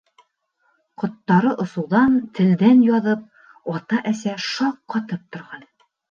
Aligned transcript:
Ҡоттары 1.01 1.49
осоуҙан 1.63 2.15
телдән 2.39 2.81
яҙып, 2.87 3.27
ата-әсә 3.75 4.33
шаҡ 4.47 4.79
ҡатып 4.95 5.29
торған. 5.37 5.63